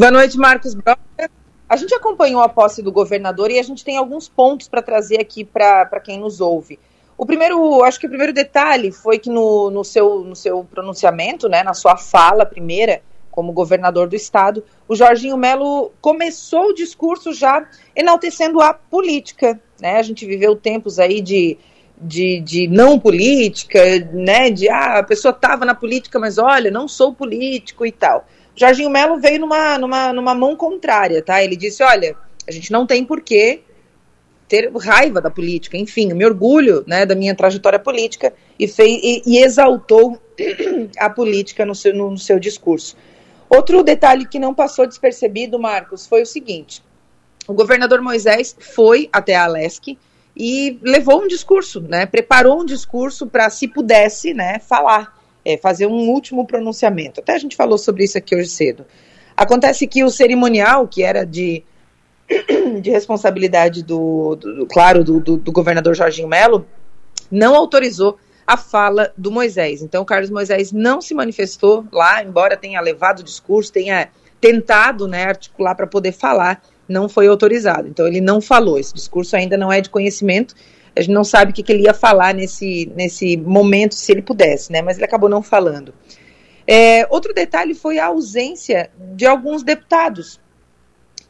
[0.00, 1.30] Boa noite, Marcos Broca.
[1.68, 5.20] A gente acompanhou a posse do governador e a gente tem alguns pontos para trazer
[5.20, 6.78] aqui para quem nos ouve.
[7.18, 11.50] O primeiro, acho que o primeiro detalhe foi que no, no, seu, no seu pronunciamento,
[11.50, 17.34] né, na sua fala primeira, como governador do estado, o Jorginho Melo começou o discurso
[17.34, 19.60] já enaltecendo a política.
[19.78, 19.98] Né?
[19.98, 21.58] A gente viveu tempos aí de,
[22.00, 23.78] de, de não política,
[24.14, 24.48] né?
[24.48, 28.24] de ah, a pessoa estava na política, mas olha, não sou político e tal.
[28.54, 31.42] Jorginho Melo veio numa, numa, numa mão contrária, tá?
[31.42, 32.16] Ele disse: olha,
[32.46, 33.62] a gente não tem porquê
[34.48, 39.22] ter raiva da política, enfim, me orgulho né, da minha trajetória política e, fez, e,
[39.24, 40.20] e exaltou
[40.98, 42.96] a política no seu, no seu discurso.
[43.48, 46.82] Outro detalhe que não passou despercebido, Marcos, foi o seguinte:
[47.46, 49.96] o governador Moisés foi até a Alesc
[50.36, 52.06] e levou um discurso, né?
[52.06, 57.20] Preparou um discurso para, se pudesse, né, falar, é, fazer um último pronunciamento.
[57.20, 58.84] Até a gente falou sobre isso aqui hoje cedo.
[59.36, 61.62] Acontece que o cerimonial, que era de,
[62.82, 66.66] de responsabilidade do, do claro, do, do, do governador Jorginho Melo,
[67.30, 69.80] não autorizou a fala do Moisés.
[69.80, 74.08] Então, Carlos Moisés não se manifestou lá, embora tenha levado o discurso, tenha
[74.40, 77.86] tentado né, articular para poder falar, não foi autorizado.
[77.86, 78.78] Então, ele não falou.
[78.78, 80.54] Esse discurso ainda não é de conhecimento.
[81.00, 84.22] A gente não sabe o que, que ele ia falar nesse, nesse momento, se ele
[84.22, 84.82] pudesse, né?
[84.82, 85.94] Mas ele acabou não falando.
[86.66, 90.40] É, outro detalhe foi a ausência de alguns deputados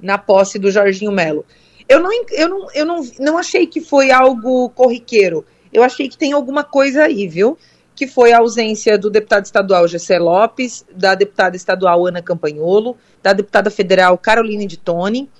[0.00, 1.44] na posse do Jorginho Melo.
[1.88, 6.18] Eu não, eu não, eu não, não achei que foi algo corriqueiro eu achei que
[6.18, 7.56] tem alguma coisa aí, viu?
[7.94, 13.32] Que foi a ausência do deputado estadual Gessé Lopes, da deputada estadual Ana Campanholo, da
[13.32, 15.30] deputada federal Caroline de Tone.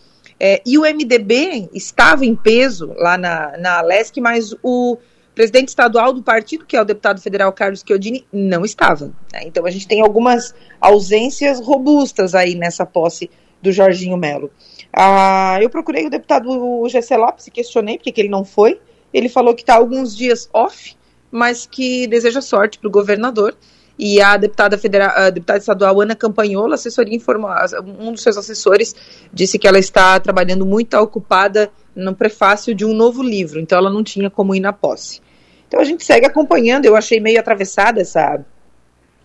[0.43, 4.97] É, e o MDB estava em peso lá na, na Alesc, mas o
[5.35, 9.13] presidente estadual do partido, que é o deputado federal Carlos Chiodini, não estava.
[9.33, 9.43] Né?
[9.45, 14.51] Então a gente tem algumas ausências robustas aí nessa posse do Jorginho Melo.
[14.91, 18.81] Ah, eu procurei o deputado Gessé Lopes e questionei porque que ele não foi.
[19.13, 20.97] Ele falou que está alguns dias off,
[21.31, 23.55] mas que deseja sorte para o governador.
[24.03, 27.51] E a deputada, federal, a deputada estadual Ana Campanhola, assessoria informou,
[27.99, 28.97] um dos seus assessores
[29.31, 33.77] disse que ela está trabalhando muito, está ocupada no prefácio de um novo livro, então
[33.77, 35.21] ela não tinha como ir na posse.
[35.69, 38.43] Então a gente segue acompanhando, eu achei meio atravessada essa,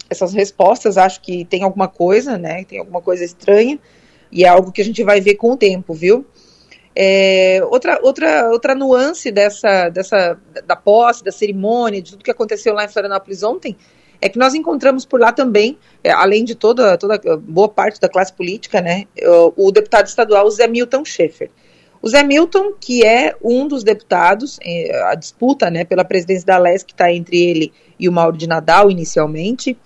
[0.09, 3.80] essas respostas, acho que tem alguma coisa, né, tem alguma coisa estranha,
[4.30, 6.25] e é algo que a gente vai ver com o tempo, viu?
[6.94, 10.38] É, outra, outra, outra nuance dessa, dessa,
[10.68, 13.78] da posse, da cerimônia, de tudo que aconteceu lá em Florianópolis ontem,
[14.25, 18.09] é que nós encontramos por lá também, é, além de toda, toda boa parte da
[18.09, 19.06] classe política, né,
[19.56, 21.52] o, o deputado estadual Zé Milton Schaefer.
[22.02, 26.58] O Zé Milton, que é um dos deputados, é, a disputa né, pela presidência da
[26.58, 29.78] LES, que está entre ele e o Mauro de Nadal inicialmente,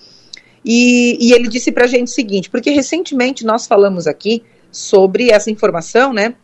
[0.64, 4.42] e, e ele disse para a gente o seguinte, porque recentemente nós falamos aqui
[4.72, 6.36] sobre essa informação, né,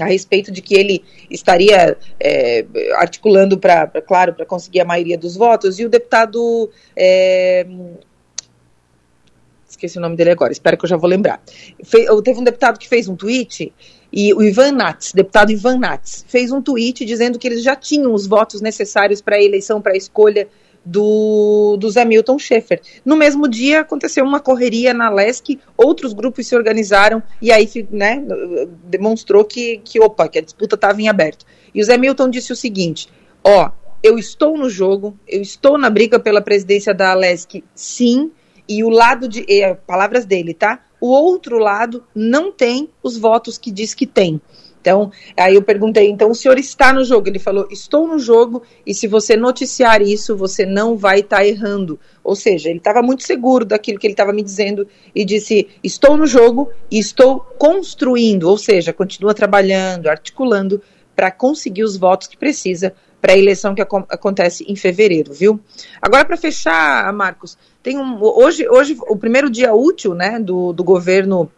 [0.00, 5.36] a respeito de que ele estaria é, articulando para, claro, para conseguir a maioria dos
[5.36, 6.70] votos, e o deputado.
[6.94, 7.66] É,
[9.68, 11.40] esqueci o nome dele agora, espero que eu já vou lembrar.
[11.84, 13.72] Fe, teve um deputado que fez um tweet,
[14.12, 18.14] e o Ivan Nats, deputado Ivan Nats, fez um tweet dizendo que eles já tinham
[18.14, 20.48] os votos necessários para a eleição, para a escolha
[20.86, 22.80] do, do Zé Milton Schaefer.
[23.04, 28.22] No mesmo dia aconteceu uma correria na LESC, outros grupos se organizaram e aí né,
[28.84, 31.44] demonstrou que, que, opa, que a disputa estava em aberto.
[31.74, 33.08] E o Zé Milton disse o seguinte:
[33.42, 33.70] ó,
[34.02, 38.30] eu estou no jogo, eu estou na briga pela presidência da Alesc, sim,
[38.68, 39.44] e o lado de.
[39.86, 40.85] Palavras dele, tá?
[41.00, 44.40] O outro lado não tem os votos que diz que tem.
[44.86, 47.28] Então, aí eu perguntei, então o senhor está no jogo?
[47.28, 51.44] Ele falou, estou no jogo e se você noticiar isso, você não vai estar tá
[51.44, 51.98] errando.
[52.22, 56.16] Ou seja, ele estava muito seguro daquilo que ele estava me dizendo e disse, estou
[56.16, 60.80] no jogo e estou construindo, ou seja, continua trabalhando, articulando
[61.16, 65.60] para conseguir os votos que precisa para a eleição que ac acontece em fevereiro, viu?
[66.00, 70.84] Agora, para fechar, Marcos, tem um, hoje, hoje o primeiro dia útil né, do, do
[70.84, 71.50] governo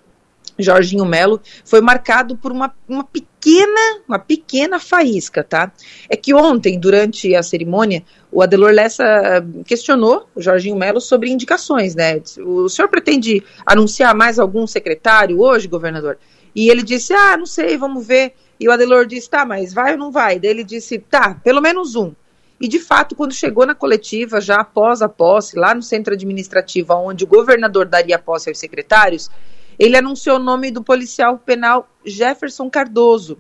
[0.58, 5.72] Jorginho Melo foi marcado por uma, uma pequena, uma pequena faísca, tá?
[6.08, 11.30] É que ontem, durante a cerimônia, o Adelor Lessa eh, questionou o Jorginho Melo sobre
[11.30, 12.20] indicações, né?
[12.38, 16.18] O senhor pretende anunciar mais algum secretário hoje, governador?
[16.54, 18.34] E ele disse, ah, não sei, vamos ver.
[18.60, 20.38] E o Adelor disse, tá, mas vai ou não vai?
[20.38, 22.12] Daí ele disse, tá, pelo menos um.
[22.60, 26.92] E de fato, quando chegou na coletiva, já após a posse, lá no centro administrativo,
[26.94, 29.30] onde o governador daria posse aos secretários,
[29.78, 33.38] ele anunciou o nome do policial penal Jefferson Cardoso.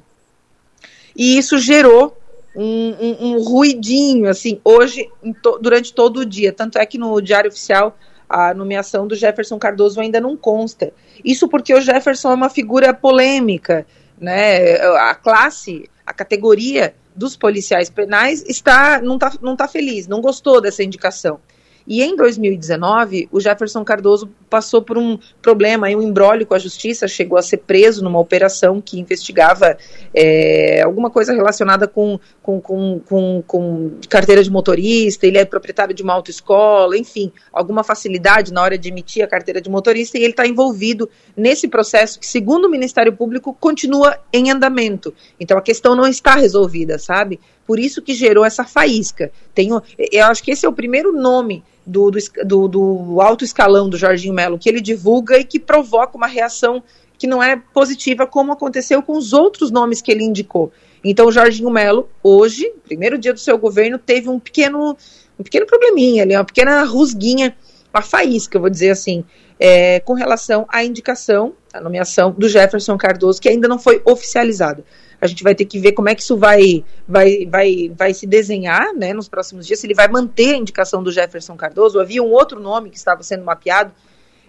[1.16, 2.16] E isso gerou
[2.54, 5.08] um, um, um ruidinho, assim, hoje,
[5.42, 6.52] to, durante todo o dia.
[6.52, 7.98] Tanto é que no Diário Oficial
[8.28, 10.92] a nomeação do Jefferson Cardoso ainda não consta.
[11.24, 13.86] Isso porque o Jefferson é uma figura polêmica,
[14.20, 14.76] né?
[14.76, 20.60] A classe, a categoria dos policiais penais está não está não tá feliz, não gostou
[20.60, 21.40] dessa indicação.
[21.88, 27.08] E em 2019, o Jefferson Cardoso passou por um problema, um embrólio com a justiça,
[27.08, 29.74] chegou a ser preso numa operação que investigava
[30.12, 35.94] é, alguma coisa relacionada com, com, com, com, com carteira de motorista, ele é proprietário
[35.94, 40.22] de uma autoescola, enfim, alguma facilidade na hora de emitir a carteira de motorista, e
[40.22, 45.14] ele está envolvido nesse processo que, segundo o Ministério Público, continua em andamento.
[45.40, 47.40] Então a questão não está resolvida, sabe?
[47.68, 49.30] Por isso que gerou essa faísca.
[49.54, 52.10] Tenho, eu acho que esse é o primeiro nome do,
[52.46, 56.82] do, do alto escalão do Jorginho Melo que ele divulga e que provoca uma reação
[57.18, 60.72] que não é positiva, como aconteceu com os outros nomes que ele indicou.
[61.04, 64.96] Então, o Jorginho Melo, hoje, primeiro dia do seu governo, teve um pequeno,
[65.38, 67.54] um pequeno probleminha ali, uma pequena rusguinha,
[67.92, 69.26] uma faísca, eu vou dizer assim,
[69.60, 74.84] é, com relação à indicação, a nomeação do Jefferson Cardoso, que ainda não foi oficializada.
[75.20, 78.26] A gente vai ter que ver como é que isso vai, vai, vai, vai se
[78.26, 81.98] desenhar né, nos próximos dias, se ele vai manter a indicação do Jefferson Cardoso.
[81.98, 83.92] Havia um outro nome que estava sendo mapeado,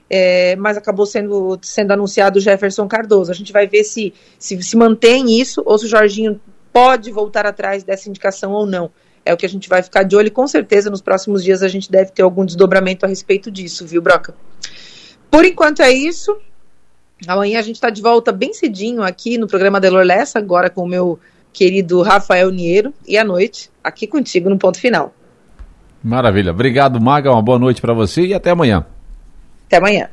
[0.09, 3.31] é, mas acabou sendo, sendo anunciado o Jefferson Cardoso.
[3.31, 6.39] A gente vai ver se, se se mantém isso ou se o Jorginho
[6.71, 8.91] pode voltar atrás dessa indicação ou não.
[9.25, 11.61] É o que a gente vai ficar de olho e com certeza nos próximos dias
[11.61, 14.33] a gente deve ter algum desdobramento a respeito disso, viu, Broca?
[15.29, 16.35] Por enquanto é isso.
[17.27, 20.83] Amanhã a gente está de volta bem cedinho aqui no programa Delor Lessa, agora com
[20.83, 21.19] o meu
[21.51, 25.13] querido Rafael Niero, e à noite, aqui contigo no ponto final.
[26.03, 26.51] Maravilha.
[26.51, 27.31] Obrigado, Maga.
[27.31, 28.85] Uma boa noite para você e até amanhã.
[29.67, 30.09] Até amanhã.